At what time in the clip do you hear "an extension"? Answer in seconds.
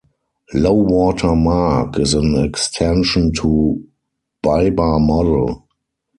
2.15-3.31